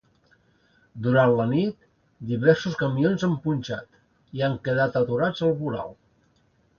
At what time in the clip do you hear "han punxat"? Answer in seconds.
3.27-4.01